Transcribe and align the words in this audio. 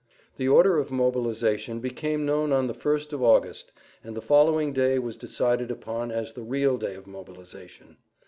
The 0.37 0.47
order 0.47 0.79
of 0.79 0.89
mobilization 0.89 1.79
became 1.79 2.25
known 2.25 2.51
on 2.51 2.65
the 2.65 2.73
1st 2.73 3.13
of 3.13 3.21
August, 3.21 3.71
and 4.03 4.17
the 4.17 4.19
following 4.19 4.73
day 4.73 4.97
was 4.97 5.15
decided 5.15 5.69
upon 5.69 6.09
as 6.09 6.33
the 6.33 6.41
real 6.41 6.77
day 6.79 6.95
of 6.95 7.05
mobilization. 7.05 7.97